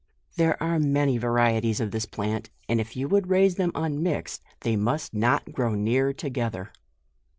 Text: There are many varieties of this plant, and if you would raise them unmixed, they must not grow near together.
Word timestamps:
There 0.35 0.57
are 0.63 0.79
many 0.79 1.19
varieties 1.19 1.79
of 1.79 1.91
this 1.91 2.07
plant, 2.07 2.49
and 2.67 2.81
if 2.81 2.95
you 2.97 3.07
would 3.09 3.27
raise 3.29 3.57
them 3.57 3.71
unmixed, 3.75 4.41
they 4.61 4.75
must 4.75 5.13
not 5.13 5.51
grow 5.51 5.75
near 5.75 6.11
together. 6.11 6.71